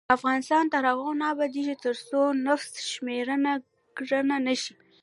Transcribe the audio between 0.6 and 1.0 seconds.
تر